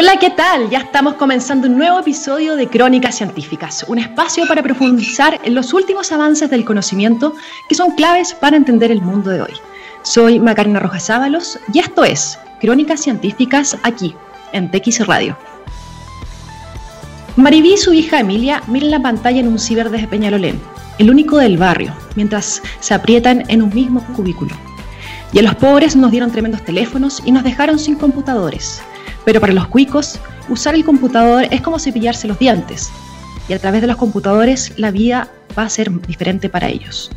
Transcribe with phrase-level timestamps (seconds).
[0.00, 0.70] Hola, ¿qué tal?
[0.70, 5.74] Ya estamos comenzando un nuevo episodio de Crónicas Científicas, un espacio para profundizar en los
[5.74, 7.34] últimos avances del conocimiento
[7.68, 9.54] que son claves para entender el mundo de hoy.
[10.02, 14.14] Soy Macarena Rojas Ábalos y esto es Crónicas Científicas aquí,
[14.52, 15.36] en TX Radio.
[17.34, 20.60] Mariví y su hija Emilia miran la pantalla en un ciber de Peñalolén,
[20.98, 24.54] el único del barrio, mientras se aprietan en un mismo cubículo.
[25.32, 28.80] Y a los pobres nos dieron tremendos teléfonos y nos dejaron sin computadores.
[29.28, 30.18] Pero para los cuicos,
[30.48, 32.90] usar el computador es como cepillarse los dientes.
[33.46, 37.10] Y a través de los computadores la vida va a ser diferente para ellos.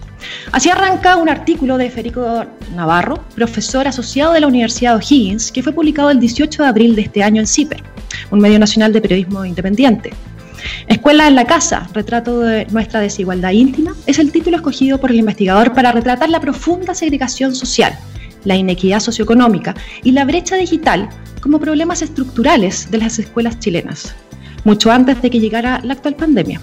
[0.51, 2.43] Así arranca un artículo de Federico
[2.75, 6.97] Navarro, profesor asociado de la Universidad de O'Higgins, que fue publicado el 18 de abril
[6.97, 7.81] de este año en CIPER,
[8.29, 10.11] un medio nacional de periodismo independiente.
[10.87, 15.19] Escuela en la casa, retrato de nuestra desigualdad íntima, es el título escogido por el
[15.19, 17.97] investigador para retratar la profunda segregación social,
[18.43, 21.07] la inequidad socioeconómica y la brecha digital
[21.41, 24.15] como problemas estructurales de las escuelas chilenas,
[24.63, 26.61] mucho antes de que llegara la actual pandemia.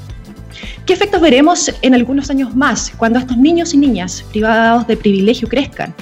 [0.86, 5.48] ¿Qué efectos veremos en algunos años más cuando estos niños y niñas privados de privilegio
[5.48, 5.94] crezcan?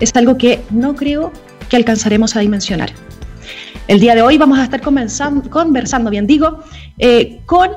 [0.00, 1.32] Es algo que no creo
[1.68, 2.92] que alcanzaremos a dimensionar.
[3.88, 6.62] El día de hoy vamos a estar conversando, bien digo,
[6.98, 7.70] eh, con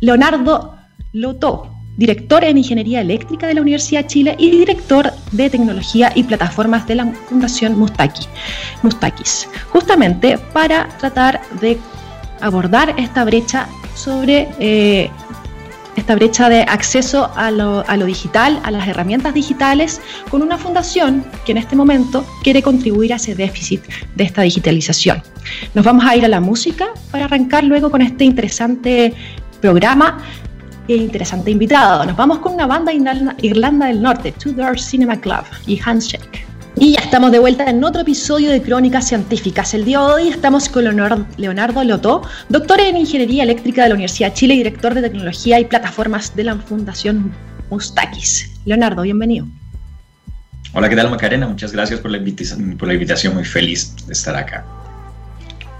[0.00, 0.76] Leonardo
[1.12, 6.24] Lotó, director en Ingeniería Eléctrica de la Universidad de Chile y director de Tecnología y
[6.24, 8.26] Plataformas de la Fundación Mustaki,
[8.82, 11.78] Mustakis, justamente para tratar de
[12.40, 15.10] abordar esta brecha sobre eh,
[15.96, 20.00] esta brecha de acceso a lo, a lo, digital, a las herramientas digitales,
[20.30, 23.82] con una fundación que en este momento quiere contribuir a ese déficit
[24.14, 25.22] de esta digitalización.
[25.74, 29.14] Nos vamos a ir a la música para arrancar luego con este interesante
[29.62, 30.18] programa
[30.94, 32.04] interesante invitado.
[32.06, 32.92] Nos vamos con una banda
[33.42, 36.46] Irlanda del Norte, Two Doors Cinema Club y Handshake.
[36.78, 39.72] Y ya estamos de vuelta en otro episodio de Crónicas Científicas.
[39.72, 44.28] El día de hoy estamos con Leonardo Lotó, doctor en Ingeniería Eléctrica de la Universidad
[44.28, 47.32] de Chile y director de Tecnología y Plataformas de la Fundación
[47.70, 48.50] Mustakis.
[48.66, 49.46] Leonardo, bienvenido.
[50.74, 51.48] Hola, ¿qué tal Macarena?
[51.48, 52.18] Muchas gracias por la,
[52.76, 54.62] por la invitación, muy feliz de estar acá.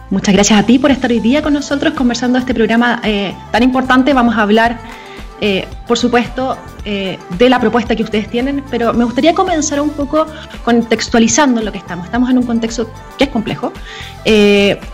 [0.09, 3.65] Muchas gracias a ti por estar hoy día con nosotros conversando este programa eh, tan
[3.65, 4.12] importante.
[4.15, 4.78] Vamos a hablar,
[5.41, 9.91] eh, por supuesto, eh, de la propuesta que ustedes tienen, pero me gustaría comenzar un
[9.91, 10.27] poco
[10.65, 12.06] contextualizando lo que estamos.
[12.06, 13.72] Estamos en un contexto que es complejo,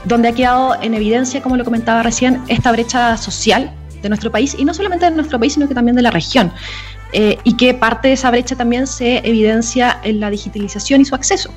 [0.04, 3.70] donde ha quedado en evidencia, como lo comentaba recién, esta brecha social
[4.00, 6.50] de nuestro país, y no solamente de nuestro país, sino que también de la región.
[7.12, 11.50] y que parte de esa brecha también se evidencia en la digitalización y su acceso.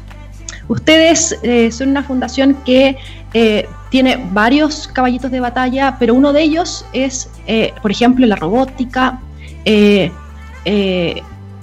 [0.68, 2.98] Ustedes eh, son una fundación que
[3.34, 8.36] eh, tiene varios caballitos de batalla, pero uno de ellos es, eh, por ejemplo, la
[8.36, 9.20] robótica,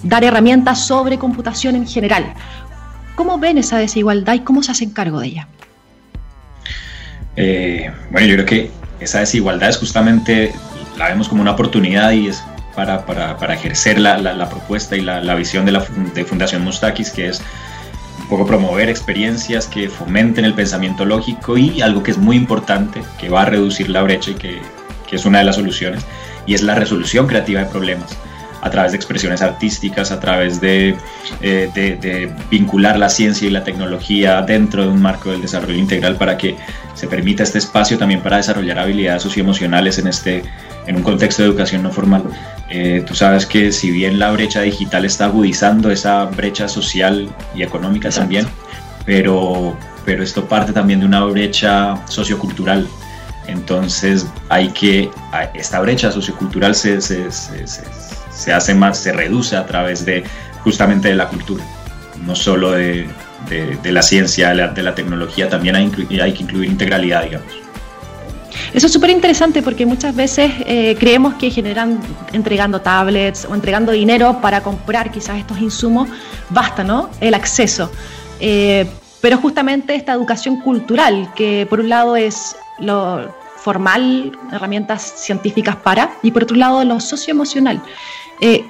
[0.04, 2.34] dar herramientas sobre computación en general.
[3.14, 5.48] ¿Cómo ven esa desigualdad y cómo se hacen cargo de ella?
[8.10, 8.70] bueno, yo creo que
[9.00, 10.52] esa desigualdad es justamente,
[10.98, 15.72] la vemos como una oportunidad y es para, ejercer la, propuesta y la, visión de
[15.72, 15.84] la
[16.14, 17.42] de Fundación Mustakis, que es
[18.28, 23.28] poco promover experiencias que fomenten el pensamiento lógico y algo que es muy importante, que
[23.28, 24.60] va a reducir la brecha y que,
[25.08, 26.04] que es una de las soluciones,
[26.46, 28.16] y es la resolución creativa de problemas
[28.62, 30.96] a través de expresiones artísticas, a través de,
[31.40, 35.78] eh, de, de, vincular la ciencia y la tecnología dentro de un marco del desarrollo
[35.78, 36.56] integral para que
[36.94, 40.44] se permita este espacio también para desarrollar habilidades socioemocionales en, este,
[40.86, 42.22] en un contexto de educación no formal.
[42.70, 47.62] Eh, tú sabes que si bien la brecha digital está agudizando esa brecha social y
[47.62, 48.46] económica también,
[49.04, 52.86] pero, pero esto parte también de una brecha sociocultural.
[53.46, 55.10] Entonces hay que,
[55.54, 57.82] esta brecha sociocultural se, se, se,
[58.34, 60.24] se, hace más, se reduce a través de
[60.64, 61.64] justamente de la cultura,
[62.24, 63.06] no solo de,
[63.48, 67.24] de, de la ciencia, de la, de la, tecnología, también hay, hay que incluir integralidad,
[67.24, 67.62] digamos.
[68.74, 72.00] Eso es súper interesante porque muchas veces eh, creemos que generan
[72.32, 76.08] entregando tablets o entregando dinero para comprar quizás estos insumos,
[76.50, 77.10] basta, ¿no?
[77.20, 77.90] El acceso.
[78.40, 78.86] Eh,
[79.20, 86.10] pero justamente esta educación cultural, que por un lado es lo formal, herramientas científicas para,
[86.22, 87.80] y por otro lado lo socioemocional.
[88.42, 88.68] Eh,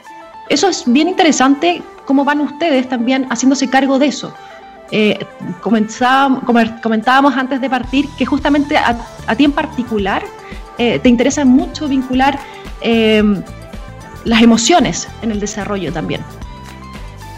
[0.51, 4.35] eso es bien interesante, cómo van ustedes también haciéndose cargo de eso.
[4.91, 5.19] Eh,
[5.63, 10.23] comentábamos, antes de partir que justamente a, ti en particular
[10.77, 12.39] eh, te interesa mucho vincular
[12.83, 13.43] em,
[14.25, 16.21] las emociones en el desarrollo también.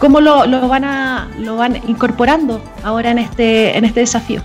[0.01, 1.29] ¿Cómo lo, van a,
[1.87, 4.43] incorporando ahora en este, en este desafío?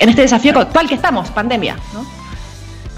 [0.00, 2.21] En este desafío actual que estamos, pandemia, ¿no?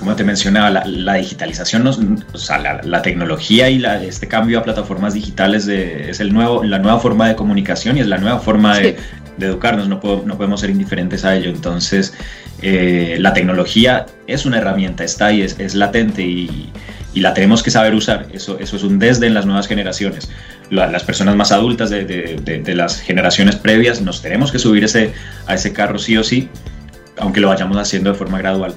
[0.05, 5.67] Como te mencionaba, la, digitalización, o sea, la, tecnología y este cambio a plataformas digitales
[5.67, 8.99] es el nuevo, la nueva forma de comunicación y es la nueva forma de,
[9.41, 11.49] educarnos, no, no, podemos ser indiferentes a ello.
[11.49, 12.12] Entonces,
[12.61, 16.71] eh, la tecnología es una herramienta, está ahí, es, es latente y,
[17.15, 18.27] y, la tenemos que saber usar.
[18.31, 20.31] Eso, eso es un desde en las nuevas generaciones.
[20.69, 25.12] las personas más adultas de, de, de, las generaciones previas nos tenemos que subir ese,
[25.47, 26.51] a ese carro sí o sí,
[27.17, 28.75] aunque lo vayamos haciendo de forma gradual.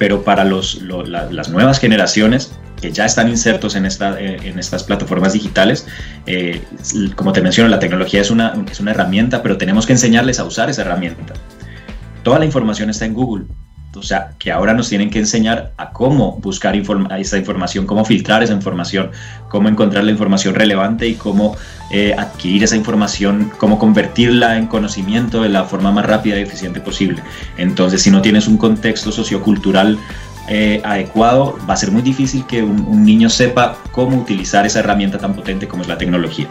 [0.00, 4.82] Pero para los, las nuevas generaciones, que ya están insertos en, esta, eh, en estas
[4.82, 5.86] plataformas digitales.
[6.24, 6.62] Eh,
[7.16, 10.44] como te menciono, la tecnología es una, es una herramienta, pero tenemos que enseñarles a
[10.44, 11.34] usar esa herramienta.
[12.22, 13.44] Toda la información está en Google.
[13.94, 18.42] O sea, que ahora nos tienen que enseñar a cómo buscar esa información, cómo filtrar
[18.42, 19.10] esa información,
[19.48, 21.56] cómo encontrar la información relevante y cómo
[21.90, 26.80] eh, adquirir esa información, cómo convertirla en conocimiento de la forma más rápida y eficiente
[26.80, 27.20] posible.
[27.56, 29.98] Entonces, si no tienes un contexto sociocultural
[30.48, 35.18] eh, adecuado, va a ser muy difícil que un, niño sepa cómo utilizar esa herramienta
[35.18, 36.48] tan potente como es la tecnología.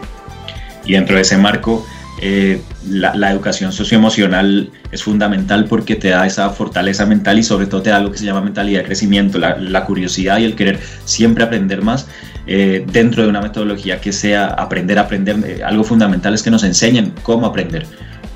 [0.84, 1.86] Y dentro de ese marco,
[2.20, 7.82] eh, la, educación socioemocional es fundamental porque te da esa fortaleza mental y sobre todo
[7.82, 11.44] te da algo que se llama mentalidad de crecimiento, la, curiosidad y el querer siempre
[11.44, 12.06] aprender más
[12.46, 15.62] eh, dentro de una metodología que sea aprender aprender.
[15.64, 17.86] algo fundamental es que nos enseñen cómo aprender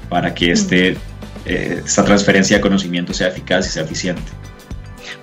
[0.08, 0.96] para que este,
[1.44, 4.22] esta transferencia de conocimiento sea eficaz y sea eficiente.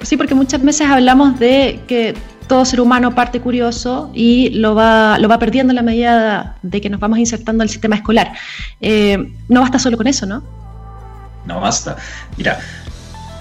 [0.04, 2.16] Sí, porque muchas veces hablamos de que
[2.51, 6.81] todo ser humano parte curioso y lo va, lo va perdiendo en la medida de
[6.81, 8.33] que nos vamos insertando al sistema escolar.
[8.81, 10.44] Eh, no basta solo con eso, ¿no?
[11.45, 11.95] No basta.
[12.36, 12.59] Mira,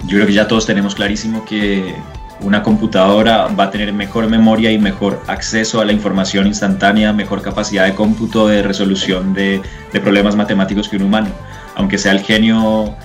[0.03, 1.93] yo creo que ya todos tenemos clarísimo que
[2.39, 7.41] una computadora va a tener mejor memoria y mejor acceso a la información instantánea, mejor
[7.41, 9.61] capacidad de cómputo, de resolución de,
[9.91, 11.27] problemas matemáticos que un humano.
[11.75, 12.95] Aunque sea el genio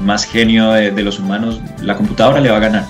[0.00, 2.84] más genio de los humanos, la computadora le va a ganar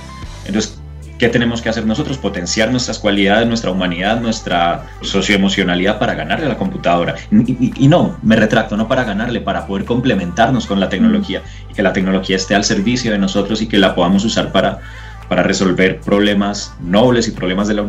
[0.45, 0.81] entonces,
[1.23, 2.19] ¿qué tenemos que hacer nosotros?
[2.19, 7.15] Potenciar nuestras cualidades, nuestra humanidad, nuestra socioemocionalidad para ganarle a la computadora.
[7.31, 11.83] Y, no, me retracto, no para ganarle, para poder complementarnos con la tecnología y que
[11.85, 14.81] la tecnología esté al servicio de nosotros y que la podamos usar para,
[15.29, 17.85] para resolver problemas nobles y problemas de la,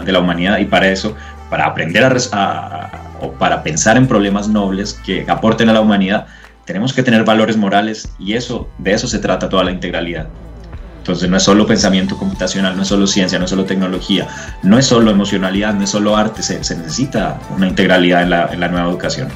[0.00, 1.14] de la, humanidad y para eso,
[1.50, 2.90] para aprender a,
[3.20, 6.28] o para pensar en problemas nobles que aporten a la humanidad,
[6.64, 10.28] tenemos que tener valores morales y eso, de eso se trata toda la integralidad.
[11.00, 14.28] Entonces no es solo pensamiento computacional, no es solo ciencia, no es solo tecnología,
[14.62, 18.90] no es solo emocionalidad, no es solo arte, se, necesita una integralidad en la, nueva
[18.90, 19.28] educación.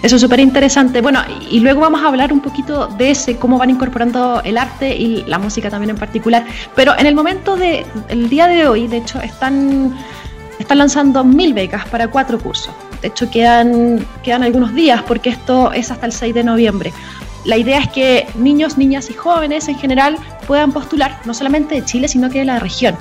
[0.00, 1.00] Eso es súper interesante.
[1.00, 1.20] Bueno,
[1.50, 5.24] y luego vamos a hablar un poquito de ese, cómo van incorporando el arte y
[5.26, 6.46] la música también en particular.
[6.76, 9.92] Pero en el momento del el día de hoy, de hecho, están,
[10.60, 12.72] están lanzando mil becas para cuatro cursos.
[13.02, 16.92] De hecho, quedan, quedan algunos días porque esto es hasta el 6 de noviembre
[17.44, 20.16] la idea es que niños, niñas y jóvenes en general
[20.46, 22.96] puedan postular, no solamente de Chile, sino que de la región,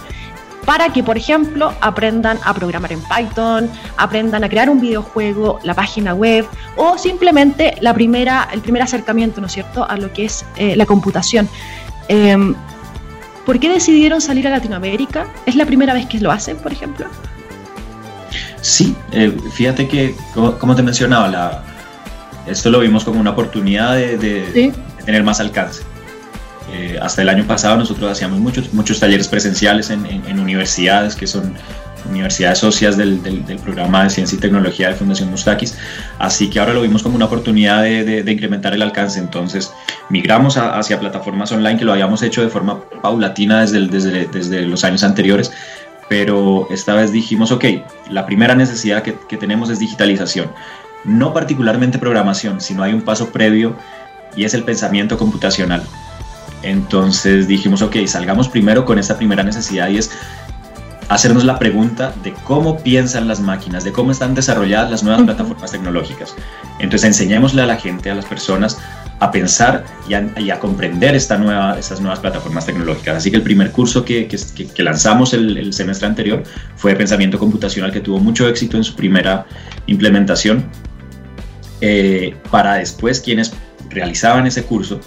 [0.66, 5.74] para que, por ejemplo, aprendan a programar en Python, aprendan a crear un videojuego, la
[5.74, 6.46] página web
[6.76, 10.76] o simplemente la primera, el primer acercamiento, ¿no es cierto?, a lo que es eh,
[10.76, 11.50] la computación.
[12.08, 12.56] Em,
[13.46, 15.26] ¿Por qué decidieron salir a Latinoamérica?
[15.48, 17.08] ¿Es la primera vez que lo hacen, por ejemplo?
[18.62, 21.64] Sí, eh, fíjate que, como, te mencionaba, la,
[22.50, 24.74] esto lo vimos como una oportunidad de,
[25.06, 25.84] tener más alcance.
[26.72, 31.56] Eh, hasta el año pasado nosotros hacíamos muchos, muchos talleres presenciales en, universidades que son
[32.08, 33.20] universidades socias del,
[33.64, 35.78] programa de ciencia y tecnología de Fundación Mustakis,
[36.18, 39.72] así que ahora lo vimos como una oportunidad de, incrementar el alcance, entonces
[40.10, 44.84] migramos hacia plataformas online que lo habíamos hecho de forma paulatina desde, desde, desde, los
[44.84, 45.52] años anteriores,
[46.08, 47.66] pero esta vez dijimos, ok,
[48.10, 50.50] la primera necesidad que, que tenemos es digitalización
[51.06, 53.76] no particularmente programación, sino hay un paso previo
[54.36, 55.84] y es el pensamiento computacional.
[56.62, 60.12] Entonces dijimos, ok, salgamos primero con esta primera necesidad y es
[61.08, 65.72] hacernos la pregunta de cómo piensan las máquinas, de cómo están desarrolladas las nuevas plataformas
[65.72, 66.36] tecnológicas.
[66.80, 68.78] Entonces enseñémosle a la gente, a las personas,
[69.20, 73.18] a pensar y a, comprender esta nueva, estas nuevas plataformas tecnológicas.
[73.18, 76.44] Así que el primer curso que, que, lanzamos el, el, semestre anterior
[76.78, 79.46] fue de pensamiento computacional, que tuvo mucho éxito en su primera
[79.88, 80.66] implementación
[81.82, 83.54] eh, para después quienes
[83.90, 85.00] realizaban ese curso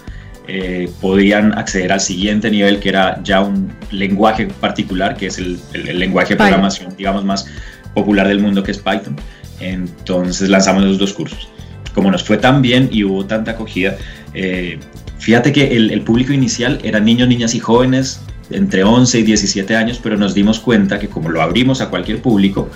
[0.47, 5.59] eh, podían acceder al siguiente nivel que era ya un lenguaje particular, que es el,
[5.73, 7.45] lenguaje de programación, digamos, más
[7.93, 9.15] popular del mundo que es Python.
[9.59, 11.47] Entonces lanzamos los dos cursos.
[11.93, 13.95] Como nos fue tan bien y hubo tanta acogida,
[14.33, 14.79] eh,
[15.19, 19.99] fíjate que el, público inicial eran niños, niñas y jóvenes entre 11 y 17 años,
[20.01, 22.69] pero nos dimos cuenta que como lo abrimos a cualquier público,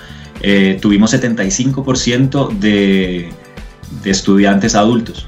[0.80, 3.28] tuvimos 75% de
[4.02, 5.26] de estudiantes adultos.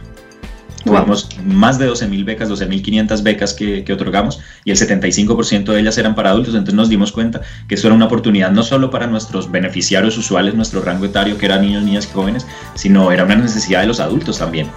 [0.84, 5.98] Tuvimos más de 12.000 becas, 12.500 becas que, que, otorgamos y el 75% de ellas
[5.98, 6.54] eran para adultos.
[6.54, 10.54] Entonces nos dimos cuenta que eso era una oportunidad no solo para nuestros beneficiarios usuales,
[10.54, 14.00] nuestro rango etario que eran niños, niñas y jóvenes, sino era una necesidad de los
[14.00, 14.68] adultos también.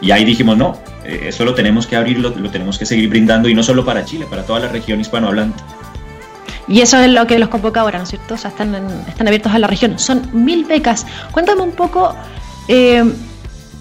[0.00, 3.08] Y ahí dijimos, no, eh, eso lo tenemos que abrir, lo, lo tenemos que seguir
[3.08, 5.62] brindando y no solo para Chile, para toda la región hispanohablante.
[6.68, 8.34] Y eso es lo que los convoca ahora, ¿no es cierto?
[8.34, 8.74] O sea, están,
[9.08, 9.98] están abiertos a la región.
[9.98, 11.06] Son mil becas.
[11.32, 12.14] Cuéntame un poco,
[12.68, 13.04] eh,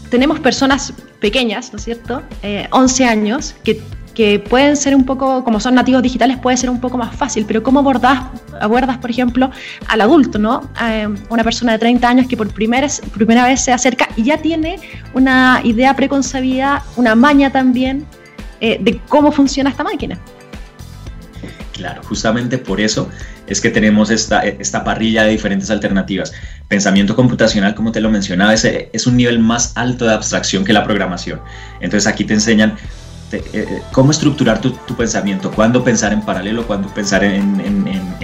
[0.09, 2.23] tenemos personas pequeñas, ¿no es cierto?
[2.71, 3.81] 11 años, que
[4.13, 7.45] que pueden ser un poco, como son nativos digitales, puede ser un poco más fácil,
[7.47, 8.19] pero ¿cómo abordas,
[8.59, 9.51] abordas por ejemplo,
[9.87, 10.69] al adulto, ¿no?
[10.75, 14.37] A una persona de 30 años que por primera, primera vez se acerca y ya
[14.37, 14.79] tiene
[15.13, 18.05] una idea preconcebida, una maña también
[18.59, 20.17] eh, de cómo funciona esta máquina.
[21.73, 23.09] Claro, justamente por eso
[23.47, 26.33] es que tenemos esta, esta parrilla de diferentes alternativas.
[26.67, 30.83] Pensamiento computacional, como te lo mencionaba, es, un nivel más alto de abstracción que la
[30.83, 31.41] programación.
[31.81, 32.77] Entonces aquí te enseñan
[33.33, 37.41] eh, eh, cómo estructurar tu, pensamiento, cuándo pensar en paralelo, cuándo pensar en,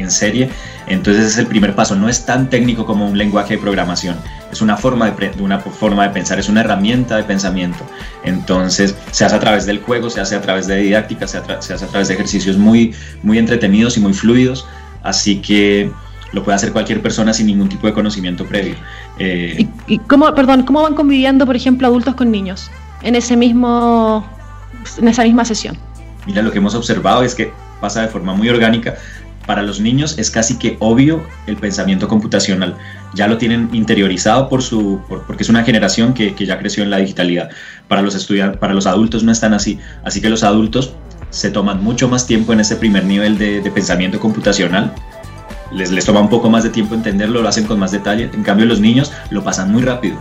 [0.10, 0.50] serie.
[0.88, 1.96] Entonces es el primer paso.
[1.96, 4.16] No es tan técnico como un lenguaje de programación.
[4.50, 7.86] Es una forma de, una forma de pensar, es una herramienta de pensamiento.
[8.24, 11.74] Entonces se hace a través del juego, se hace a través de didáctica, se, hace
[11.74, 14.66] a través de ejercicios muy, muy entretenidos y muy fluidos.
[15.04, 15.92] Así que
[16.34, 18.75] lo puede hacer cualquier persona sin ningún tipo de conocimiento previo.
[19.20, 22.70] Eh, ¿Y, cómo, perdón, cómo van conviviendo, por ejemplo, adultos con niños
[23.04, 24.25] en ese mismo
[24.98, 25.77] en esa misma sesión.
[26.25, 27.51] Mira, lo que hemos observado es que
[27.82, 28.96] pasa de forma muy orgánica.
[29.46, 32.75] Para los niños es casi que obvio el pensamiento computacional.
[33.13, 36.89] Ya lo tienen interiorizado por su, porque es una generación que, que, ya creció en
[36.89, 37.50] la digitalidad.
[37.88, 39.80] Para los, estudiantes, para los adultos no están así.
[40.04, 40.94] Así que los adultos
[41.30, 44.94] se toman mucho más tiempo en ese primer nivel de, de pensamiento computacional.
[45.72, 48.30] Les, les toma un poco más de tiempo entenderlo, lo hacen con más detalle.
[48.34, 50.18] En cambio, los niños lo pasan muy rápido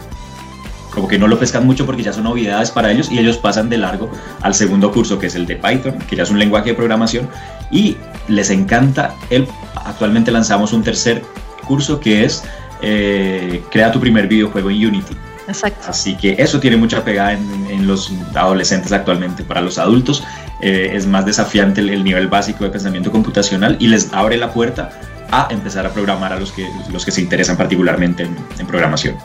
[0.96, 3.68] como que no lo pescan mucho porque ya son novedades para ellos y ellos pasan
[3.68, 4.10] de largo
[4.40, 7.28] al segundo curso que es el de Python, que ya es un lenguaje de programación
[7.70, 7.98] y
[8.28, 11.22] les encanta el, actualmente lanzamos un tercer
[11.68, 12.44] curso que es
[12.80, 15.14] eh, Crea tu primer videojuego en Unity.
[15.48, 15.86] Exacto.
[15.88, 19.44] Así que eso tiene mucha pegada en, los adolescentes actualmente.
[19.44, 20.24] Para los adultos
[20.60, 24.90] eh, es más desafiante el, nivel básico de pensamiento computacional y les abre la puerta
[25.30, 29.16] a empezar a programar a los que, los que se interesan particularmente en programación.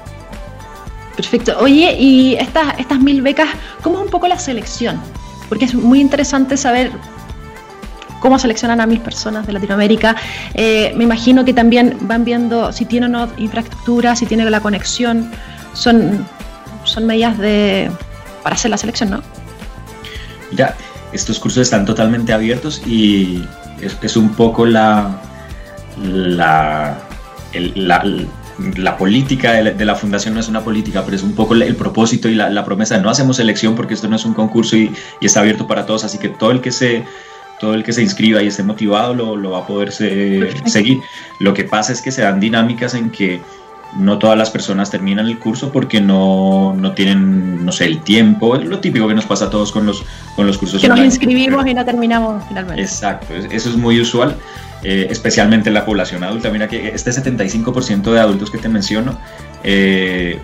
[1.16, 1.58] Perfecto.
[1.60, 3.50] Oye, y estas, estas mil becas,
[3.84, 5.00] ¿cómo es un poco la selección?
[5.50, 6.92] Porque es muy interesante saber
[8.20, 10.16] cómo seleccionan a mil personas de Latinoamérica.
[10.54, 14.62] Eh, me imagino que también van viendo si tienen o no infraestructura, si tienen la
[14.62, 15.32] conexión.
[15.74, 16.26] Son,
[16.84, 17.92] son medidas de,
[18.44, 19.22] para hacer la selección, ¿no?
[20.52, 20.76] Mira,
[21.13, 23.44] estos cursos están totalmente abiertos y
[23.82, 25.22] es, un poco la,
[25.98, 26.98] la,
[27.75, 28.03] la
[28.77, 32.30] la política de la, fundación no es una política, pero es un poco el propósito
[32.30, 32.98] y la, promesa.
[32.98, 34.91] No hacemos elección porque esto no es un concurso y,
[35.22, 37.03] está abierto para todos, así que todo el que se
[37.60, 41.00] todo el que se inscriba y esté motivado lo, va a poder seguir.
[41.39, 43.39] Lo que pasa es que se dan dinámicas en que
[43.98, 48.55] no todas las personas terminan el curso porque no, no tienen, no sé, el tiempo,
[48.55, 50.03] lo típico que nos pasa a todos con los,
[50.36, 50.81] con los cursos.
[50.81, 52.81] Que nos inscribimos y no terminamos finalmente.
[52.81, 54.36] Exacto, eso es muy usual.
[54.83, 56.50] Eh, especialmente en la población adulta.
[56.50, 59.19] Mira que este 75% de adultos que te menciono,
[59.63, 60.39] eh,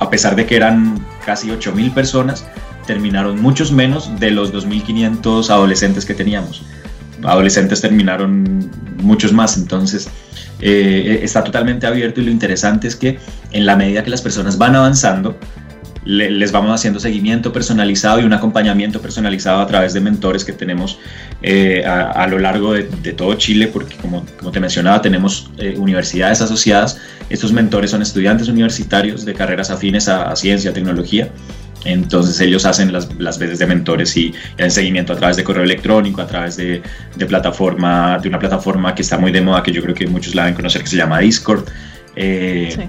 [0.00, 2.46] a pesar de que eran casi 8.000 personas,
[2.86, 6.62] terminaron muchos menos de los 2.500 adolescentes que teníamos.
[7.22, 8.70] Adolescentes terminaron
[9.02, 10.08] muchos más, entonces
[10.66, 13.18] eh, está totalmente abierto y lo interesante es que
[13.52, 15.38] en la medida que las personas van avanzando,
[16.06, 20.98] les vamos haciendo seguimiento personalizado y un acompañamiento personalizado a través de mentores que tenemos
[21.42, 26.40] eh, a, lo largo de, todo Chile, porque como, como te mencionaba, tenemos eh, universidades
[26.40, 26.98] asociadas.
[27.28, 31.28] Estos mentores son estudiantes universitarios de carreras afines a, ciencia, tecnología.
[31.84, 35.64] Entonces ellos hacen las, las, veces de mentores y, hacen seguimiento a través de correo
[35.64, 36.82] electrónico, a través de,
[37.16, 40.34] de, plataforma, de una plataforma que está muy de moda, que yo creo que muchos
[40.34, 41.64] la deben conocer, que se llama Discord.
[42.16, 42.82] Eh, sí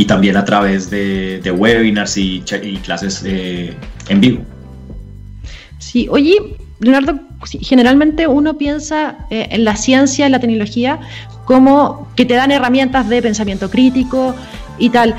[0.00, 2.42] y también a través de, webinars y,
[2.82, 3.74] clases eh,
[4.08, 4.42] en vivo.
[5.78, 7.20] Sí, oye, Leonardo,
[7.60, 11.00] generalmente uno piensa eh, en la ciencia, en la tecnología,
[11.44, 14.34] como que te dan herramientas de pensamiento crítico
[14.78, 15.14] y tal.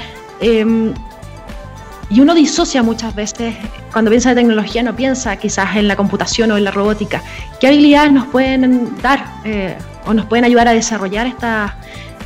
[2.12, 3.56] Y uno disocia muchas veces,
[3.94, 7.24] cuando piensa en tecnología, no piensa quizás en la computación o en la robótica.
[7.60, 11.72] ¿Qué habilidades nos pueden dar eh, o nos pueden ayudar a desarrollar estas,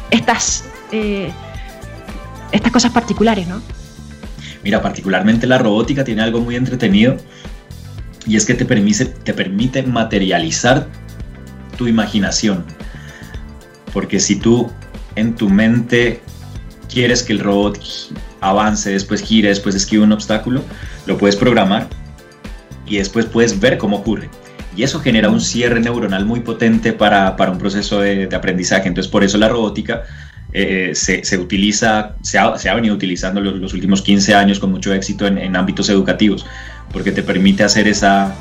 [0.10, 0.64] estas
[2.52, 3.62] estas cosas particulares, ¿no?
[4.64, 7.18] Mira, particularmente la robótica tiene algo muy entretenido
[8.26, 10.88] y es que te permite materializar
[11.78, 12.66] tu imaginación.
[13.94, 14.72] Porque si tú
[15.16, 16.22] en tu mente
[16.92, 17.80] quieres que el robot
[18.50, 20.62] avance, después gire, después esquive un obstáculo,
[21.06, 21.88] lo puedes programar
[22.86, 24.30] y después puedes ver cómo ocurre.
[24.76, 28.90] Y eso genera un cierre neuronal muy potente para, un proceso de, de aprendizaje.
[28.90, 30.04] Entonces, por eso la robótica
[30.58, 35.54] eh, se, utiliza, se ha, venido utilizando los, últimos 15 años con mucho éxito en,
[35.54, 36.46] ámbitos educativos,
[36.94, 38.34] porque te permite hacer esa,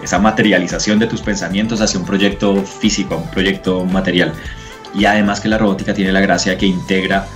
[0.00, 4.32] esa materialización de tus pensamientos hacia un proyecto físico, un proyecto material.
[4.94, 7.26] Y además que la robótica tiene la gracia que integra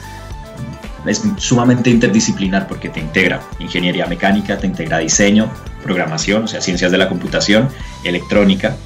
[1.07, 5.51] es sumamente interdisciplinar porque te integra ingeniería mecánica, te integra diseño,
[5.83, 7.69] programación, o sea, ciencias de la computación,
[8.05, 8.77] electrónica,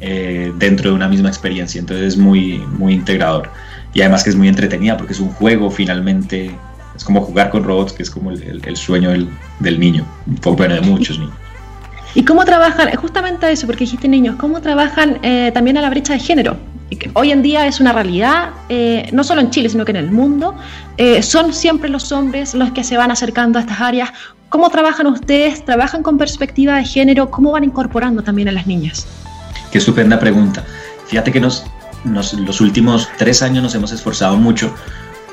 [0.00, 1.78] eh, dentro de una misma experiencia.
[1.78, 3.50] Entonces es muy, muy integrador.
[3.94, 6.50] Y además que es muy entretenida porque es un juego finalmente,
[6.94, 9.28] es como jugar con robots, que es como el, sueño del,
[9.60, 11.34] del, niño, un poco bueno, de muchos niños.
[12.14, 16.12] ¿Y cómo trabajan, justamente eso, porque dijiste niños, cómo trabajan eh, también a la brecha
[16.12, 16.56] de género?
[17.14, 20.10] Hoy en día es una realidad, eh, no solo en Chile, sino que en el
[20.10, 20.54] mundo.
[20.96, 24.10] Eh, son siempre los hombres los que se van acercando a estas áreas.
[24.48, 25.64] ¿Cómo trabajan ustedes?
[25.64, 27.30] ¿Trabajan con perspectiva de género?
[27.30, 29.06] ¿Cómo van incorporando también a las niñas?
[29.72, 30.64] Qué estupenda pregunta.
[31.08, 31.64] Fíjate que nos,
[32.04, 34.72] los últimos tres años nos hemos esforzado mucho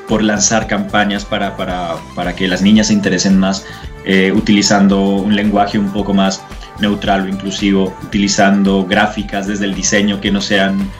[0.08, 3.64] por lanzar campañas para que las niñas se interesen más,
[4.04, 6.42] eh, utilizando un lenguaje un poco más
[6.80, 10.90] neutral o inclusivo, utilizando gráficas desde el diseño que no sean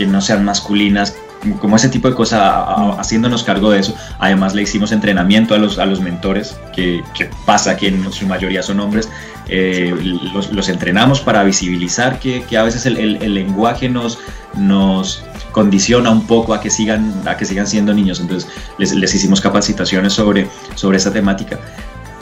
[0.00, 1.14] que no sean masculinas,
[1.60, 2.40] como ese tipo de cosas,
[2.98, 3.94] haciéndonos cargo de eso.
[4.18, 7.02] Además le hicimos entrenamiento a los, a los mentores, que,
[7.44, 9.10] pasa que en su mayoría son hombres,
[9.50, 9.94] eh,
[10.32, 14.18] los, entrenamos para visibilizar que, a veces el, lenguaje nos,
[14.56, 18.20] nos condiciona un poco a que sigan, a que sigan siendo niños.
[18.20, 21.58] Entonces les, les hicimos capacitaciones sobre, sobre esa temática.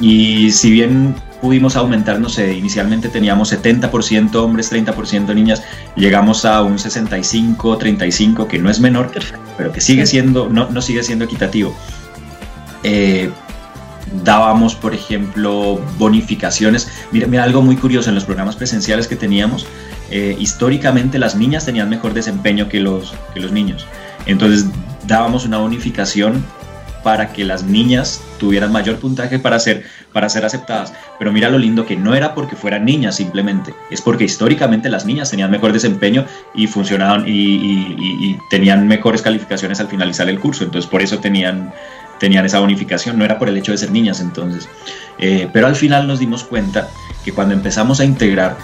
[0.00, 5.62] Y si bien pudimos aumentar, no sé, inicialmente teníamos 70% hombres, 30% niñas,
[5.96, 9.10] llegamos a un 65, 35, que no es menor,
[9.56, 11.74] pero que sigue siendo, no, no sigue siendo equitativo.
[12.82, 13.30] Eh,
[14.24, 16.88] dábamos, por ejemplo, bonificaciones.
[17.12, 19.66] Mira, mira, algo muy curioso, en los programas presenciales que teníamos,
[20.10, 23.86] eh, históricamente las niñas tenían mejor desempeño que los, que los niños.
[24.26, 24.66] Entonces
[25.06, 26.44] dábamos una bonificación
[27.02, 30.92] para que las niñas tuvieran mayor puntaje para ser, para ser aceptadas.
[31.18, 35.04] Pero mira lo lindo que no era porque fueran niñas simplemente, es porque históricamente las
[35.04, 40.64] niñas tenían mejor desempeño y funcionaban y, tenían mejores calificaciones al finalizar el curso.
[40.64, 41.72] Entonces por eso tenían,
[42.18, 44.68] tenían esa bonificación, no era por el hecho de ser niñas entonces.
[45.18, 46.88] Eh, pero al final nos dimos cuenta
[47.24, 48.56] que cuando empezamos a integrar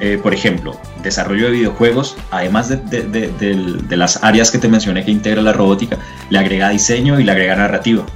[0.00, 5.42] eh, por ejemplo, desarrollo de videojuegos, además de, las áreas que te mencioné que integra
[5.42, 5.98] la robótica,
[6.30, 8.06] le agrega diseño y le agrega narrativa,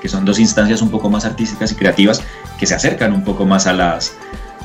[0.00, 2.22] que son dos instancias un poco más artísticas y creativas
[2.58, 4.14] que se acercan un poco más a las,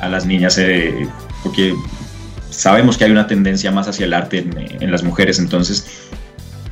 [0.00, 1.08] a las niñas, eh,
[1.42, 1.74] porque
[2.50, 6.07] sabemos que hay una tendencia más hacia el arte en, en las mujeres, entonces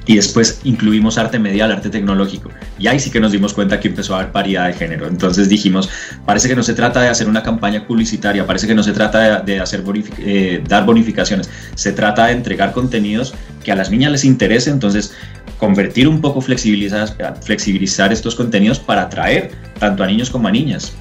[0.07, 2.51] y después incluimos arte medial, arte tecnológico.
[2.79, 5.09] Y ahí sí que nos dimos cuenta que empezó a haber paridad de género.
[5.09, 5.91] Entonces dijimos,
[6.25, 9.41] parece que no se trata de hacer una campaña publicitaria, parece que no se trata
[9.41, 9.83] de, hacer
[10.19, 15.13] eh, dar bonificaciones, se trata de entregar contenidos que a las niñas les interese, entonces
[15.59, 17.09] convertir un poco, flexibilizar,
[17.43, 20.93] flexibilizar estos contenidos para atraer tanto a niños como a niñas.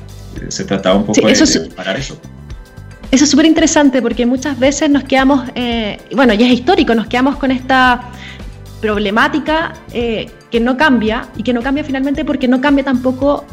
[0.49, 2.19] Se trataba un poco de, eso parar eso.
[3.11, 7.07] Eso es súper interesante porque muchas veces nos quedamos, eh, bueno, ya es histórico, nos
[7.07, 8.11] quedamos con esta
[8.81, 13.45] problemática eh, que no cambia y que no cambia finalmente porque no cambia tampoco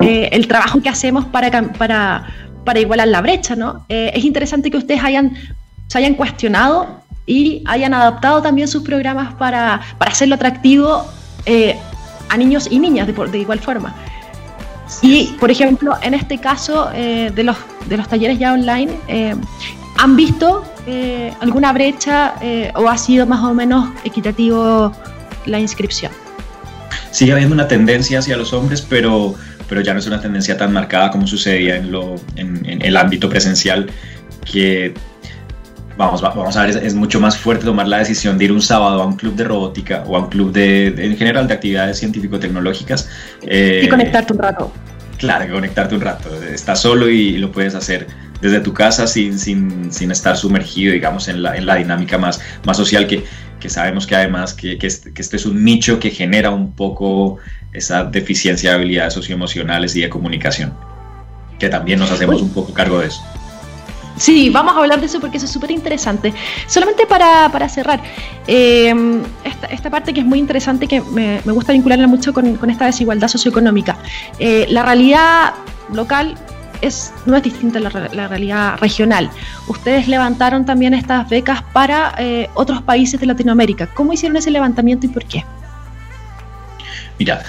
[0.00, 2.26] eh, el trabajo que hacemos para, para,
[2.64, 3.56] para igualar la brecha.
[3.56, 3.84] ¿no?
[3.88, 5.36] Eh, es interesante que ustedes hayan,
[5.88, 11.04] se hayan cuestionado y hayan adaptado también sus programas para, para hacerlo atractivo
[12.28, 13.94] a niños y niñas de, de igual forma.
[15.02, 18.92] Y, por ejemplo, en este caso de, los, de los talleres ya online,
[20.00, 24.92] ¿Han visto eh, alguna brecha eh, o ha sido más o menos equitativo
[25.44, 26.10] la inscripción?
[27.10, 29.34] Sigue habiendo una tendencia hacia los hombres, pero,
[29.68, 33.28] pero ya no es una tendencia tan marcada como sucedía en, lo, en, el ámbito
[33.28, 33.90] presencial,
[34.50, 34.94] que
[35.98, 39.02] vamos, vamos a ver, es, mucho más fuerte tomar la decisión de ir un sábado
[39.02, 43.06] a un club de robótica o a un club de, en general de actividades científico-tecnológicas.
[43.42, 44.72] y conectarte un rato.
[45.18, 46.30] Claro, conectarte un rato.
[46.42, 48.06] Estás solo y lo puedes hacer
[48.40, 52.40] desde tu casa sin, sin, sin estar sumergido, digamos, en la, en la dinámica más,
[52.64, 53.24] más social que,
[53.60, 56.72] que sabemos que además que, que, este, que, este, es un nicho que genera un
[56.72, 57.38] poco
[57.72, 60.74] esa deficiencia de habilidades socioemocionales y de comunicación,
[61.58, 63.22] que también nos hacemos un poco cargo de eso.
[64.16, 66.34] Sí, vamos a hablar de eso porque eso es súper interesante.
[66.66, 68.02] Solamente para, para cerrar,
[68.46, 68.92] eh,
[69.44, 72.68] esta, esta, parte que es muy interesante, que me, me gusta vincularla mucho con, con
[72.68, 73.96] esta desigualdad socioeconómica.
[74.38, 75.54] Eh, la realidad
[75.94, 76.36] local
[76.80, 79.30] es, no es distinta la, realidad regional.
[79.68, 83.86] Ustedes levantaron también estas becas para eh, otros países de Latinoamérica.
[83.88, 85.44] ¿Cómo hicieron ese levantamiento y por qué?
[87.18, 87.42] Mira,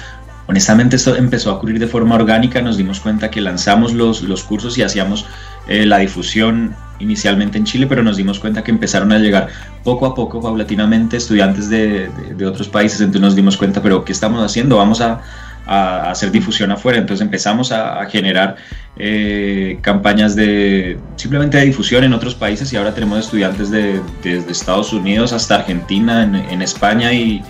[0.48, 2.62] honestamente esto empezó a ocurrir de forma orgánica.
[2.62, 5.26] Nos dimos cuenta que lanzamos los, los cursos y hacíamos
[5.68, 9.48] eh, la difusión inicialmente en Chile, pero nos dimos cuenta que empezaron a llegar
[9.84, 12.10] poco a poco, paulatinamente, estudiantes de,
[12.46, 14.78] otros países, entonces nos dimos cuenta, pero ¿qué estamos haciendo?
[14.78, 15.22] Vamos a,
[15.66, 18.56] hacer difusión afuera, entonces empezamos a, generar
[18.98, 24.52] eh, campañas de simplemente de difusión en otros países y ahora tenemos estudiantes de, desde
[24.52, 27.44] Estados Unidos hasta Argentina, en, España y,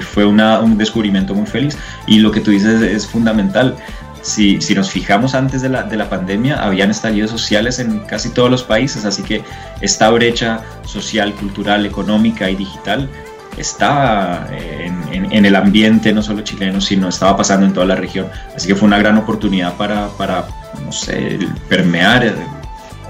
[0.00, 1.78] fue un descubrimiento muy feliz.
[2.08, 3.76] Y lo que tú dices es fundamental
[4.22, 8.50] si, nos fijamos antes de la, de la pandemia, habían estallidos sociales en casi todos
[8.50, 9.42] los países, así que
[9.80, 13.08] esta brecha social, cultural, económica y digital
[13.58, 18.28] estaba eh, en, el ambiente no solo chileno, sino estaba pasando en toda la región.
[18.54, 20.46] Así que fue una gran oportunidad para, para
[20.84, 22.34] no sé, permear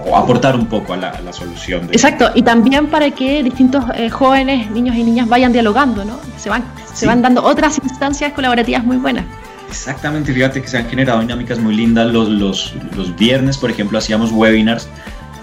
[0.07, 1.89] o aportar un poco a la, solución.
[1.93, 6.19] Exacto, y también para que distintos eh, jóvenes, niños y niñas vayan dialogando, ¿no?
[6.39, 9.27] Se van, se van dando otras instancias colaborativas muy buenas.
[9.69, 12.11] Exactamente, fíjate que se han generado dinámicas muy lindas.
[12.11, 14.89] Los, los, los viernes, por ejemplo, hacíamos webinars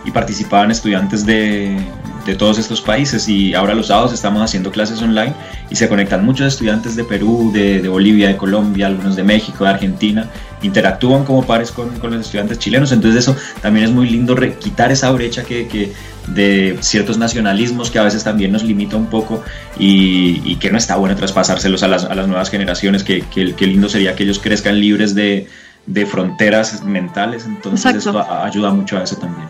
[0.04, 1.78] y participaban estudiantes de,
[2.26, 5.34] de todos estos países y ahora los sábados estamos haciendo clases online
[5.70, 9.70] y se conectan muchos estudiantes de Perú, de, Bolivia, de Colombia, algunos de México, de
[9.70, 10.30] Argentina,
[10.62, 14.92] interactúan como pares con, con los estudiantes chilenos, entonces eso también es muy lindo quitar
[14.92, 15.94] esa brecha que, que,
[16.28, 19.44] de ciertos nacionalismos que a veces también nos limita un poco
[19.78, 23.88] y, que no está bueno traspasárselos a las, a las nuevas generaciones, que, que, lindo
[23.90, 25.48] sería que ellos crezcan libres de,
[25.86, 29.48] de fronteras mentales, entonces eso ayuda mucho a eso también.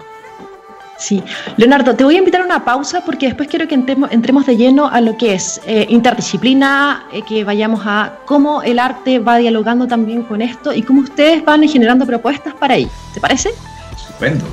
[0.97, 1.21] Sí,
[1.57, 4.87] Leonardo, te voy a invitar a una pausa porque después quiero que entremos, de lleno
[4.87, 9.87] a lo que es eh, interdisciplina, eh, que vayamos a cómo el arte va dialogando
[9.87, 12.89] también con esto y cómo ustedes van generando propuestas para ello.
[13.13, 13.49] ¿Te parece?
[13.95, 14.45] Estupendo.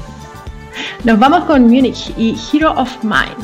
[1.05, 3.37] Nos vamos con Múnich y Hero of Mine.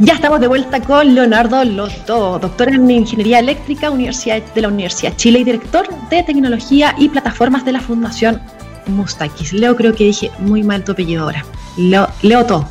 [0.00, 5.14] Ya estamos de vuelta con Leonardo Lotto, doctor en Ingeniería Eléctrica Universidad de la Universidad
[5.16, 8.40] Chile y director de Tecnología y Plataformas de la Fundación
[8.86, 9.52] Mustakis.
[9.52, 11.44] Leo, creo que dije muy mal tu apellido ahora.
[11.76, 12.68] Leo, Leo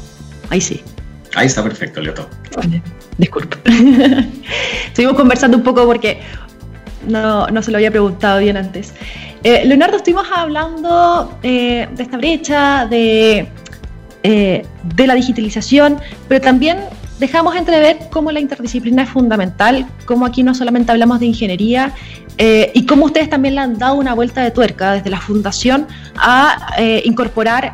[0.49, 0.81] ahí sí.
[1.35, 2.13] Ahí está perfecto, Leo
[3.17, 3.57] Disculpe.
[4.87, 6.19] Estuvimos conversando un poco porque
[7.07, 8.93] no, no, se lo había preguntado bien antes.
[9.43, 13.47] Eh, Leonardo, estuvimos hablando eh, de esta brecha, de,
[14.23, 16.79] eh, de la digitalización, pero también
[17.19, 21.93] dejamos entrever cómo la interdisciplina es fundamental, cómo aquí no solamente hablamos de ingeniería
[22.73, 25.85] y cómo ustedes también le han dado una vuelta de tuerca desde la fundación
[26.15, 27.73] a incorporar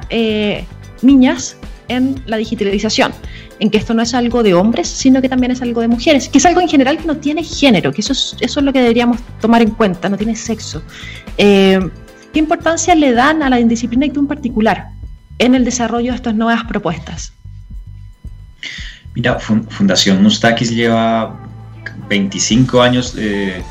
[1.03, 1.57] niñas
[1.87, 3.13] en la digitalización,
[3.59, 6.29] en que esto no es algo de hombres, sino que también es algo de mujeres,
[6.29, 8.73] que es algo en general que no tiene género, que eso es, eso es lo
[8.73, 10.81] que deberíamos tomar en cuenta, no tiene sexo.
[11.37, 11.79] Eh,
[12.33, 14.89] ¿Qué importancia le dan a la disciplina en particular
[15.39, 17.33] en el desarrollo de estas nuevas propuestas?
[19.13, 21.39] Mira, Fundación Mustakis lleva
[22.09, 23.63] 25 años eh,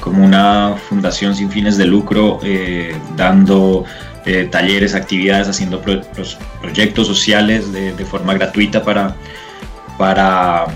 [0.00, 3.84] como una fundación sin fines de lucro, eh, dando
[4.26, 9.16] eh, talleres, actividades, haciendo proyectos sociales de, forma gratuita para,
[9.98, 10.66] para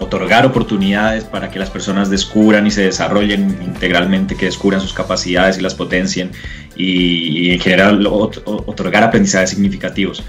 [0.00, 5.58] otorgar oportunidades para que las personas descubran y se desarrollen integralmente, que descubran sus capacidades
[5.58, 6.30] y las potencien
[6.76, 10.22] y, en general otorgar aprendizajes significativos.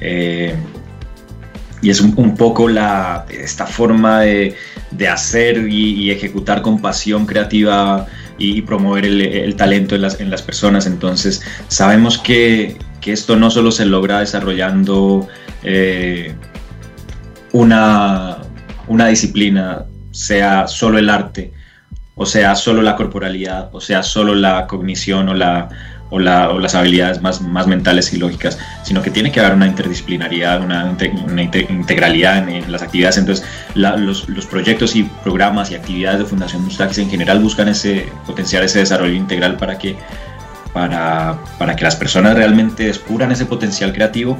[0.00, 0.54] Eh,
[1.82, 4.54] y es un, poco la, esta forma de,
[4.90, 8.06] de hacer y, ejecutar con pasión creativa
[8.40, 10.86] y promover el, talento en las, personas.
[10.86, 15.28] Entonces, sabemos que, que, esto no solo se logra desarrollando
[15.62, 16.34] eh,
[17.52, 18.38] una,
[18.88, 21.52] una disciplina, sea solo el arte,
[22.14, 25.68] o sea solo la corporalidad, o sea solo la cognición o la,
[26.10, 30.96] o, las habilidades más, mentales y lógicas, sino que tiene que haber una interdisciplinariedad, una,
[31.68, 33.16] integralidad en, las actividades.
[33.18, 38.64] Entonces, los, proyectos y programas y actividades de Fundación Mustakis en general buscan ese, potenciar
[38.64, 39.96] ese desarrollo integral para que,
[40.72, 44.36] para, para que las personas realmente descubran ese potencial creativo.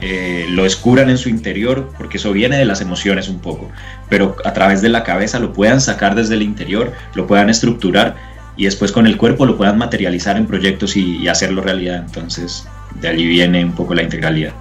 [0.00, 3.68] Eh, lo descubran en su interior, porque eso viene de las emociones un poco,
[4.08, 8.14] pero a través de la cabeza lo puedan sacar desde el interior, lo puedan estructurar
[8.58, 12.02] y después con el cuerpo lo puedan materializar en proyectos y, hacerlo realidad.
[12.04, 12.66] Entonces,
[13.00, 14.52] de allí viene un poco la integralidad.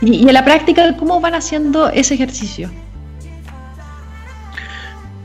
[0.00, 2.70] ¿Y, en la práctica cómo van haciendo ese ejercicio?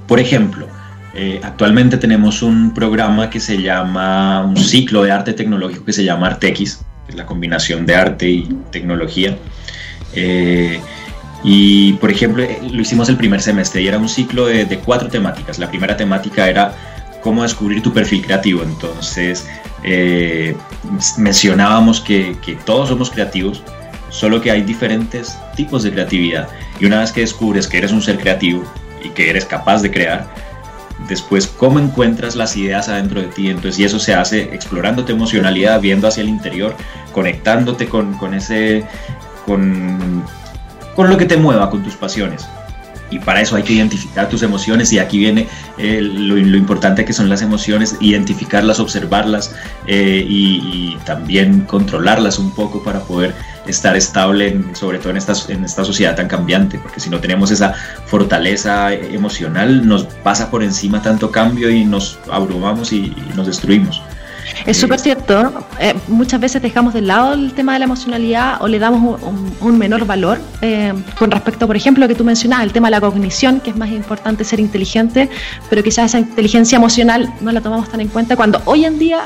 [0.06, 0.68] Por ejemplo,
[1.16, 6.04] eh, actualmente tenemos un programa que se llama, un ciclo de arte tecnológico que se
[6.04, 9.38] llama Artex, que es la combinación de arte y tecnología.
[10.14, 10.82] Eh,
[11.46, 14.80] y, por ejemplo, eh, lo hicimos el primer semestre y era un ciclo de, de
[14.80, 15.58] cuatro temáticas.
[15.58, 16.76] La primera temática era
[17.24, 18.64] cómo descubrir tu perfil creativo.
[18.64, 19.48] Entonces,
[19.84, 20.56] eh,
[21.18, 23.64] mencionábamos que, todos somos creativos,
[24.10, 26.50] solo que hay diferentes tipos de creatividad.
[26.80, 28.64] Y una vez que descubres que eres un ser creativo
[29.04, 30.28] y que eres capaz de crear,
[31.08, 33.50] después cómo encuentras las ideas adentro de ti.
[33.50, 36.76] Entonces, y eso se hace explorando tu emocionalidad, viendo hacia el interior,
[37.14, 38.84] conectándote con, ese
[39.46, 40.24] con,
[40.96, 42.46] con lo que te mueva, con tus pasiones.
[43.14, 45.48] Y para eso hay que identificar tus emociones y aquí viene
[45.78, 52.82] eh, lo, importante que son las emociones, identificarlas, observarlas eh, y, también controlarlas un poco
[52.82, 53.34] para poder
[53.68, 57.52] estar estable, sobre todo en esta, en esta sociedad tan cambiante, porque si no tenemos
[57.52, 57.74] esa
[58.06, 64.02] fortaleza emocional, nos pasa por encima tanto cambio y nos abrumamos y nos destruimos.
[64.66, 65.66] Es súper cierto.
[65.80, 69.22] Eh, muchas veces dejamos de lado el tema de la emocionalidad o le damos
[69.62, 72.92] un, menor valor eh, con respecto, por ejemplo, lo que tú mencionabas, el tema de
[72.92, 75.30] la cognición, que es más importante ser inteligente,
[75.70, 79.26] pero quizás esa inteligencia emocional no la tomamos tan en cuenta cuando hoy en día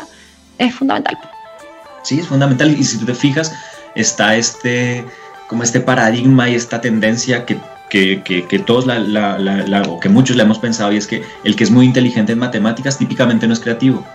[0.57, 1.17] es fundamental.
[2.03, 2.75] Sí, es fundamental.
[2.77, 3.53] Y si tú te fijas,
[3.95, 5.05] está este,
[5.47, 7.57] como este paradigma y esta tendencia que
[7.89, 11.63] que, que, todos la, o que muchos le hemos pensado y es que el que
[11.63, 14.05] es muy inteligente en matemáticas típicamente no es creativo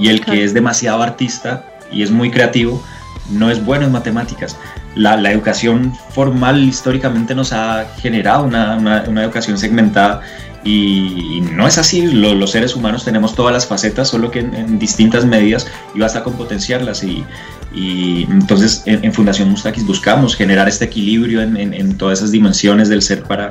[0.00, 2.82] y el que es demasiado artista y es muy creativo
[3.30, 4.56] no es bueno en matemáticas.
[4.96, 10.22] La, educación formal históricamente nos ha generado una, educación segmentada
[10.64, 12.02] y, no es así.
[12.02, 16.34] los seres humanos tenemos todas las facetas, solo que en, distintas medidas y basta con
[16.34, 17.04] potenciarlas.
[17.04, 17.24] Y,
[17.72, 23.50] entonces en, Fundación Mustakis buscamos generar este equilibrio en, todas esas dimensiones del ser para,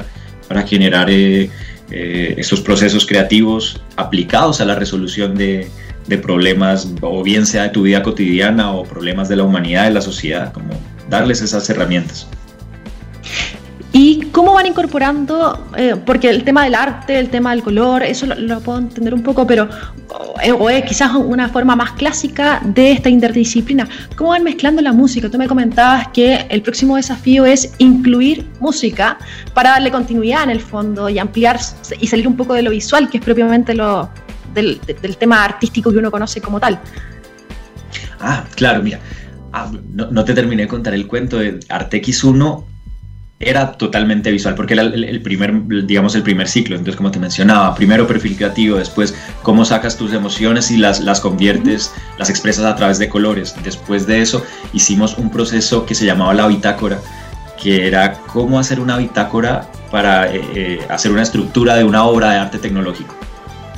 [0.50, 1.50] para generar eh,
[1.90, 5.70] eh, estos procesos creativos aplicados a la resolución de,
[6.08, 9.92] de problemas, o bien sea de tu vida cotidiana o problemas de la humanidad, de
[9.92, 10.70] la sociedad, como
[11.10, 12.28] darles esas herramientas.
[13.92, 15.68] ¿Y cómo van incorporando?
[15.76, 19.24] Eh, porque el tema del arte, el tema del color, eso lo, puedo entender un
[19.24, 19.68] poco, pero
[20.60, 23.88] o, es quizás una forma más clásica de esta interdisciplina.
[24.16, 25.28] ¿Cómo van mezclando la música?
[25.30, 29.18] Tú me comentabas que el próximo desafío es incluir música
[29.56, 31.60] para darle continuidad en el fondo y ampliar
[32.00, 34.08] y salir un poco de lo visual, que es propiamente lo,
[34.54, 34.80] del,
[35.18, 36.80] tema artístico que uno conoce como tal.
[38.20, 39.00] Ah, claro, mira,
[39.54, 42.70] ah, no, te terminé de contar el cuento de Artex 1
[43.40, 46.76] era totalmente visual, porque era el, primer, digamos, el primer ciclo.
[46.76, 51.22] Entonces, como te mencionaba, primero perfil creativo, después cómo sacas tus emociones y las, las
[51.22, 53.56] conviertes, las expresas a través de colores.
[53.64, 57.00] Después de eso, hicimos un proceso que se llamaba la bitácora,
[57.62, 62.32] que era cómo hacer una bitácora para eh, eh, hacer una estructura de una obra
[62.32, 63.16] de arte tecnológico.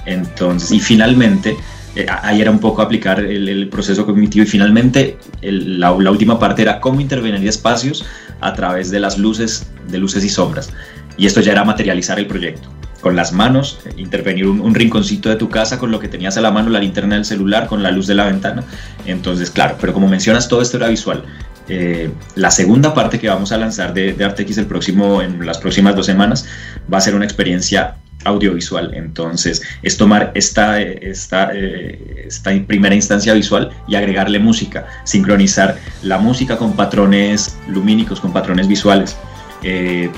[0.05, 1.55] Entonces, y finalmente,
[1.95, 6.79] eh, ahí era un poco aplicar el, proceso cognitivo y finalmente la, última parte era
[6.79, 8.05] cómo intervenir espacios
[8.39, 10.71] a través de las luces, de luces y sombras.
[11.17, 12.69] Y esto ya era materializar el proyecto.
[13.01, 16.41] Con las manos, eh, intervenir un, rinconcito de tu casa con lo que tenías a
[16.41, 18.63] la mano, la linterna del celular, con la luz de la ventana.
[19.05, 21.23] Entonces, claro, pero como mencionas, todo esto era visual.
[21.67, 25.95] Eh, la segunda parte que vamos a lanzar de, de el próximo, en las próximas
[25.95, 26.45] dos semanas
[26.91, 28.93] va a ser una experiencia audiovisual.
[28.93, 36.17] Entonces, es tomar esta, esta, eh, esta primera instancia visual y agregarle música, sincronizar la
[36.17, 39.17] música con patrones lumínicos, con patrones visuales.
[39.63, 40.09] Eh,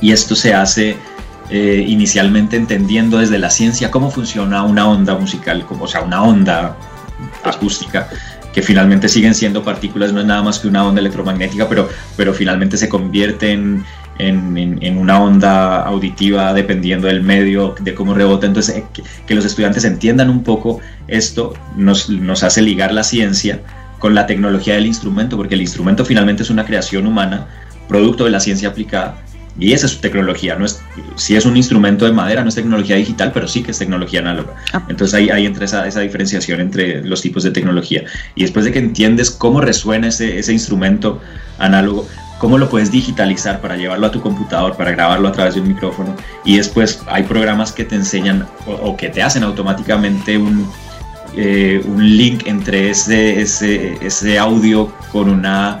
[0.00, 0.96] y esto se hace
[1.50, 6.22] eh, inicialmente entendiendo desde la ciencia cómo funciona una onda musical, como, o sea, una
[6.22, 6.76] onda
[7.44, 8.08] acústica
[8.52, 12.34] que finalmente siguen siendo partículas, no es nada más que una onda electromagnética, pero, pero
[12.34, 13.52] finalmente se convierte
[14.28, 18.46] en, en, una onda auditiva dependiendo del medio, de cómo rebota.
[18.46, 18.84] Entonces, eh,
[19.26, 23.60] que, los estudiantes entiendan un poco esto nos, nos, hace ligar la ciencia
[23.98, 27.46] con la tecnología del instrumento, porque el instrumento finalmente es una creación humana,
[27.88, 29.22] producto de la ciencia aplicada.
[29.58, 30.80] Y esa es su tecnología, no es,
[31.16, 34.20] si es un instrumento de madera, no es tecnología digital, pero sí que es tecnología
[34.20, 34.54] análoga.
[34.72, 34.86] Ah.
[34.88, 38.04] Entonces ahí, ahí entra esa, esa, diferenciación entre los tipos de tecnología.
[38.34, 41.20] Y después de que entiendes cómo resuena ese, ese instrumento
[41.58, 42.08] análogo,
[42.40, 45.68] cómo lo puedes digitalizar para llevarlo a tu computador, para grabarlo a través de un
[45.68, 46.16] micrófono.
[46.42, 50.66] Y después hay programas que te enseñan o, que te hacen automáticamente un,
[51.36, 55.80] eh, un link entre ese, ese, ese, audio con, una,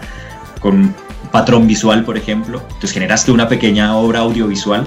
[0.60, 0.94] con
[1.32, 2.60] patrón visual, por ejemplo.
[2.60, 4.86] Entonces generaste una pequeña obra audiovisual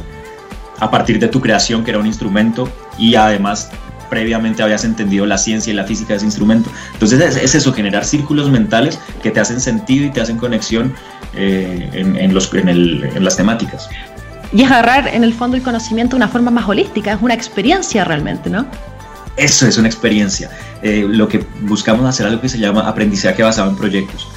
[0.80, 3.72] a partir de tu creación, que era un instrumento, y además
[4.14, 6.70] previamente habías entendido la ciencia y la física de ese instrumento.
[6.94, 10.94] Entonces es, eso, generar círculos mentales que te hacen sentido y te hacen conexión
[11.36, 13.90] eh, en, los, en, las temáticas.
[14.54, 17.34] Y es agarrar en el fondo el conocimiento de una forma más holística, es una
[17.34, 18.68] experiencia realmente, ¿no?
[19.36, 20.52] Eso es una experiencia.
[20.84, 24.28] Eh, lo que buscamos hacer algo que se llama aprendizaje basado en proyectos.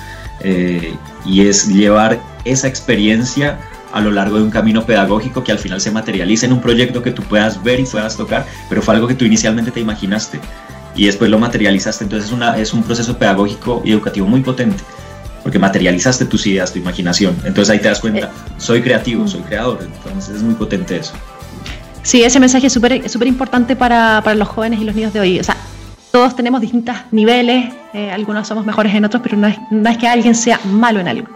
[0.40, 0.94] Eh,
[1.26, 3.58] y es llevar esa experiencia
[3.96, 7.02] a lo largo de un camino pedagógico que al final se materializa en un proyecto
[7.02, 10.38] que tú puedas ver y puedas tocar, pero fue algo que tú inicialmente te imaginaste
[10.94, 12.04] y después lo materializaste.
[12.04, 14.84] Entonces es, una, es un proceso pedagógico y educativo muy potente
[15.42, 17.34] porque materializaste tus ideas, tu imaginación.
[17.44, 18.30] Entonces ahí te das cuenta, eh.
[18.58, 19.78] soy creativo, soy creador.
[19.80, 21.14] Entonces es muy potente eso.
[22.02, 25.40] Sí, ese mensaje es súper importante para, para, los jóvenes y los niños de hoy.
[25.40, 25.56] O sea,
[26.10, 29.96] todos tenemos distintos niveles, eh, algunos somos mejores en otros, pero no es, no es
[29.96, 31.28] que alguien sea malo en algo.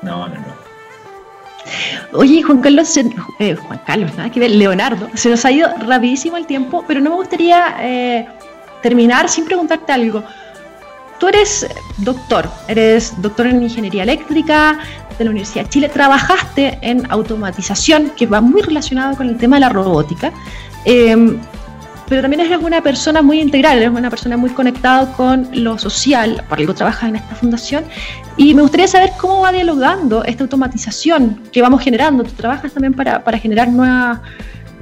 [0.00, 0.61] No, no, no.
[2.12, 6.36] Oye, Juan Carlos, eh, Juan Carlos, nada que ver, Leonardo, se nos ha ido rapidísimo
[6.36, 8.26] el tiempo, pero no me gustaría eh,
[8.82, 10.22] terminar sin preguntarte algo.
[11.18, 11.66] Tú eres
[11.98, 14.78] doctor, eres doctor en ingeniería eléctrica
[15.16, 19.56] de la Universidad de Chile, trabajaste en automatización, que va muy relacionado con el tema
[19.56, 20.32] de la robótica.
[20.84, 21.38] Em,
[22.12, 26.44] pero también eres una persona muy integral, eres una persona muy conectada con lo social,
[26.46, 27.84] por algo trabajas en esta fundación,
[28.36, 32.22] y me gustaría saber cómo va dialogando esta automatización que vamos generando.
[32.24, 34.20] Tú trabajas también para, para generar nuevas,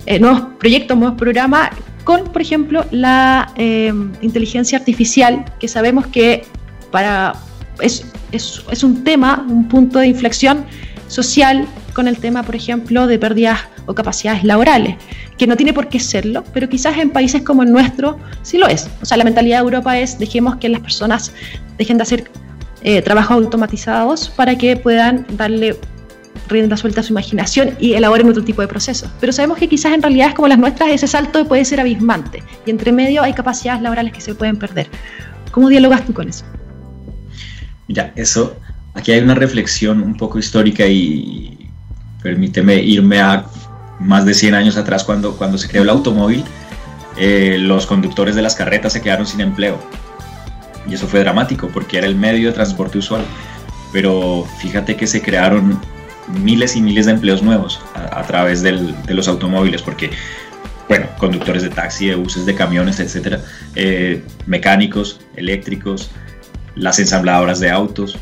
[0.07, 1.71] eh, nuevos proyectos, nuevos programas,
[2.03, 6.43] con, por ejemplo, la eh, inteligencia artificial, que sabemos que
[6.91, 7.35] para,
[7.81, 10.65] es, es, es un tema, un punto de inflexión
[11.07, 13.61] social con el tema, por ejemplo, de pérdidas
[13.95, 14.97] capacidades laborales,
[15.39, 18.69] que no tiene por qué serlo, pero quizás en países como el nuestro sí lo
[18.69, 18.89] es.
[19.03, 21.33] O sea, la mentalidad de Europa es dejemos que las personas
[21.79, 22.31] dejen de hacer
[22.83, 25.77] eh, trabajos automatizados para que puedan darle
[26.49, 29.11] rienda suelta a su imaginación y elaboren otro tipo de procesos.
[29.21, 32.71] Pero sabemos que quizás en realidades como las nuestras ese salto puede ser abismante y
[32.71, 34.89] entre medio hay capacidades laborales que se pueden perder.
[35.51, 36.45] ¿Cómo dialogas tú con eso?
[37.89, 38.57] Mira, eso,
[38.95, 41.69] aquí hay una reflexión un poco histórica y
[42.23, 43.45] permíteme irme a
[44.01, 46.45] más de 100 años atrás cuando, cuando se creó el automóvil,
[47.17, 49.79] eh, los conductores de las carretas se quedaron sin empleo.
[50.89, 53.23] Y eso fue dramático porque era el medio de transporte usual.
[53.93, 55.79] Pero fíjate que se crearon
[56.43, 58.73] miles y miles de empleos nuevos a, través de
[59.09, 60.11] los automóviles, porque,
[60.89, 63.41] bueno, conductores de taxi, de buses, de camiones, etcétera,
[63.75, 66.11] eh, mecánicos, eléctricos,
[66.77, 68.17] las ensambladoras de autos,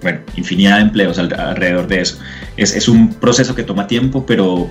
[0.00, 2.18] bueno, infinidad de empleos alrededor de eso.
[2.56, 4.70] Es, es, un proceso que toma tiempo, pero,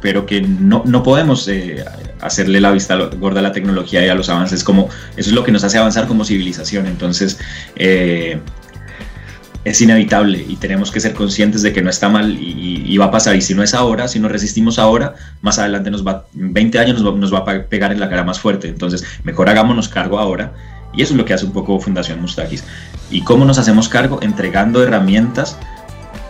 [0.00, 1.84] pero que no, no podemos eh,
[2.20, 5.44] hacerle la vista gorda a la tecnología y a los avances, como eso es lo
[5.44, 6.86] que nos hace avanzar como civilización.
[6.86, 7.38] Entonces,
[7.76, 8.38] eh,
[9.64, 13.10] es inevitable y tenemos que ser conscientes de que no está mal y, va a
[13.10, 13.34] pasar.
[13.34, 17.02] Y si no es ahora, si nos resistimos ahora, más adelante nos va, 20 años
[17.02, 18.68] nos va, nos va a pegar en la cara más fuerte.
[18.68, 20.52] Entonces, mejor hagámonos cargo ahora.
[20.94, 22.62] Y eso es lo que hace un poco Fundación Mustakis.
[23.10, 24.20] ¿Y cómo nos hacemos cargo?
[24.22, 25.58] Entregando herramientas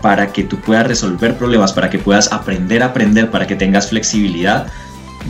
[0.02, 3.88] para que tú puedas resolver problemas, para que puedas aprender a aprender, para que tengas
[3.88, 4.66] flexibilidad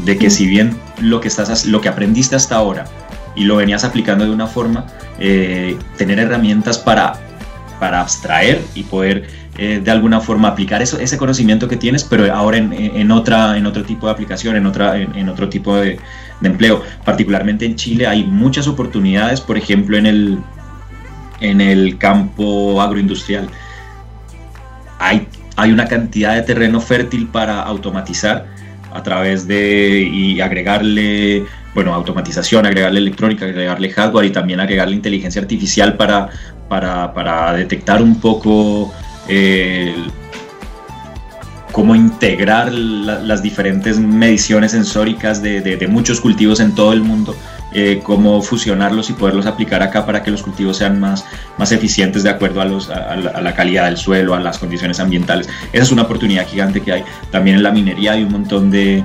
[0.05, 2.85] de que si bien lo que, estás, lo que aprendiste hasta ahora
[3.35, 4.87] y lo venías aplicando de una forma,
[5.18, 7.14] eh, tener herramientas para,
[7.79, 12.33] para abstraer y poder eh, de alguna forma aplicar eso, ese conocimiento que tienes, pero
[12.35, 15.98] ahora en, en, otra, en otro tipo de aplicación, en, otra, en, otro tipo de,
[16.40, 16.83] de, empleo.
[17.05, 20.38] Particularmente en Chile hay muchas oportunidades, por ejemplo, en el,
[21.40, 23.48] en el campo agroindustrial
[24.98, 25.26] hay,
[25.70, 28.46] una cantidad de terreno fértil para automatizar
[28.92, 35.40] a través de y agregarle, bueno, automatización, agregarle electrónica, agregarle hardware y también agregarle inteligencia
[35.40, 36.28] artificial para,
[36.68, 38.92] para, detectar un poco
[39.28, 39.94] eh,
[41.72, 47.37] cómo integrar las diferentes mediciones sensóricas de, de, muchos cultivos en todo el mundo
[47.78, 51.26] eh, cómo fusionarlos y poderlos aplicar acá para que los cultivos sean más,
[51.58, 55.46] más eficientes de acuerdo a, los, a, la calidad del suelo, a las condiciones ambientales.
[55.74, 57.04] Esa es una oportunidad gigante que hay.
[57.30, 59.04] También en la minería hay un montón de,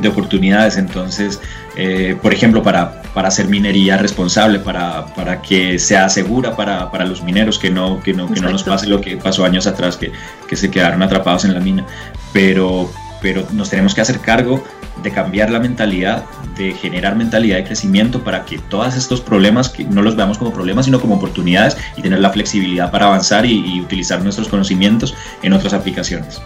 [0.00, 0.78] de oportunidades.
[0.78, 1.42] Entonces,
[1.76, 7.04] eh, por ejemplo, para, para hacer minería responsable, para, para que sea segura para, para,
[7.04, 9.98] los mineros, que no, que, no, que no nos pase lo que pasó años atrás,
[9.98, 10.10] que,
[10.48, 11.84] que se quedaron atrapados en la mina.
[12.32, 14.62] Pero, pero nos tenemos que hacer cargo
[15.02, 16.24] de cambiar la mentalidad,
[16.56, 20.52] de generar mentalidad de crecimiento para que todos estos problemas, que no los veamos como
[20.52, 25.52] problemas, sino como oportunidades y tener la flexibilidad para avanzar y, utilizar nuestros conocimientos en
[25.52, 26.40] otras aplicaciones.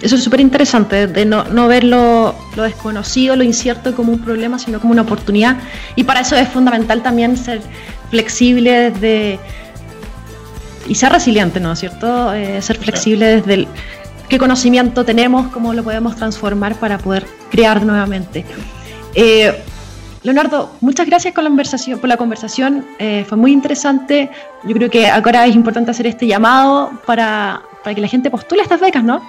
[0.00, 4.20] Eso es súper interesante, de no, no ver lo, lo, desconocido, lo incierto como un
[4.20, 5.56] problema, sino como una oportunidad.
[5.96, 7.60] Y para eso es fundamental también ser
[8.08, 9.40] flexible desde...
[10.86, 12.32] y ser resiliente, ¿no es cierto?
[12.32, 13.68] Eh, ser flexible desde el,
[14.28, 18.44] qué conocimiento tenemos, cómo lo podemos transformar para poder crear nuevamente.
[19.14, 19.52] Eh,
[20.22, 22.84] Leonardo, muchas gracias por la conversación.
[22.98, 24.30] Eh, fue muy interesante.
[24.64, 28.62] Yo creo que ahora es importante hacer este llamado para, para que la gente postule
[28.62, 29.22] estas becas, ¿no?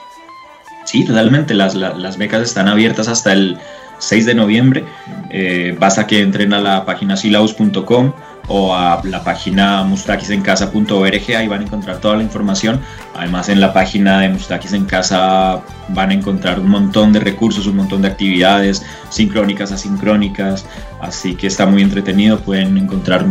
[0.86, 1.54] Sí, totalmente.
[1.54, 3.58] Las, las, becas están abiertas hasta el
[4.00, 4.84] 6 de noviembre.
[5.30, 8.14] Eh, basta que entren a la página silaus.com
[8.50, 12.82] o a la página mustaquisencasa.org, ahí van a encontrar toda la información.
[13.16, 17.68] Además en la página de Mustakis en Casa van a encontrar un montón de recursos,
[17.68, 20.66] un montón de actividades sincrónicas, asincrónicas,
[21.00, 23.26] así que está muy entretenido, pueden encontrar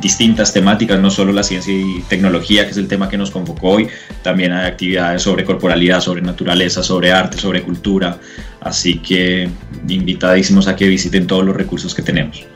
[0.00, 3.70] distintas temáticas, no solo la ciencia y tecnología, que es el tema que nos convocó
[3.70, 3.88] hoy,
[4.22, 8.18] también hay actividades sobre corporalidad, sobre naturaleza, sobre arte, sobre cultura,
[8.60, 9.50] así que
[9.88, 12.46] invitadísimos a que visiten todos los recursos que tenemos.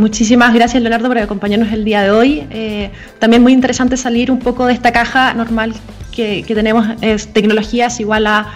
[0.00, 2.46] Muchísimas gracias Leonardo por acompañarnos el día de hoy.
[2.50, 5.74] Eh, también muy interesante salir un poco de esta caja normal
[6.10, 8.46] que, tenemos, es tecnologías igual a,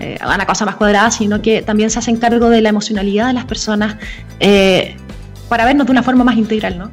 [0.00, 3.26] eh, a, una cosa más cuadrada, sino que también se hacen cargo de la emocionalidad
[3.26, 3.96] de las personas
[4.40, 4.96] eh,
[5.50, 6.90] para vernos de una forma más integral, ¿no?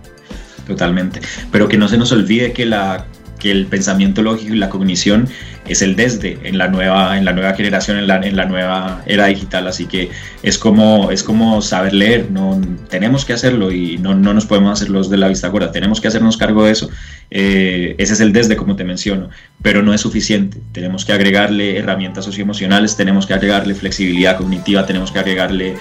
[0.68, 1.22] Totalmente.
[1.50, 3.06] Pero que no se nos olvide que la
[3.40, 5.28] que el pensamiento lógico y la cognición
[5.72, 9.02] es el desde en la nueva, en la nueva generación, en la, en la nueva
[9.06, 9.68] era digital.
[9.68, 10.10] Así que
[10.44, 12.60] es como, es como saber leer, no,
[12.90, 16.02] tenemos que hacerlo y no, no nos podemos hacer los de la vista gorda, tenemos
[16.02, 16.90] que hacernos cargo de eso.
[17.30, 19.30] Eh, ese es el desde, como te menciono,
[19.62, 20.60] pero no es suficiente.
[20.72, 25.76] Tenemos que agregarle herramientas socioemocionales, tenemos que agregarle flexibilidad cognitiva, tenemos que agregarle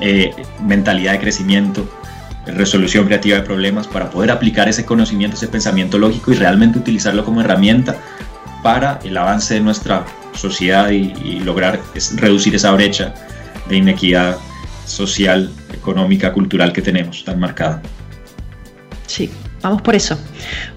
[0.00, 0.32] eh,
[0.64, 1.88] mentalidad de crecimiento
[2.46, 7.24] resolución creativa de problemas, para poder aplicar ese conocimiento, ese pensamiento lógico y realmente utilizarlo
[7.24, 7.96] como herramienta
[8.62, 10.04] para el avance de nuestra
[10.34, 11.80] sociedad y, lograr
[12.16, 13.14] reducir esa brecha
[13.68, 14.36] de inequidad
[14.86, 17.82] social, económica, cultural que tenemos tan marcada.
[19.06, 19.30] Sí,
[19.62, 20.18] Vamos por eso.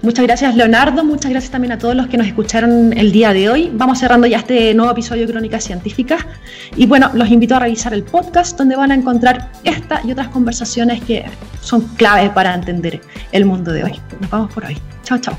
[0.00, 3.50] Muchas gracias Leonardo, muchas gracias también a todos los que nos escucharon el día de
[3.50, 3.70] hoy.
[3.74, 6.24] Vamos cerrando ya este nuevo episodio de Crónicas Científicas.
[6.76, 10.28] Y bueno, los invito a revisar el podcast donde van a encontrar esta y otras
[10.28, 11.24] conversaciones que
[11.60, 13.00] son claves para entender
[13.32, 14.00] el mundo de hoy.
[14.20, 14.78] Nos vamos por hoy.
[15.02, 15.36] Chao, chao.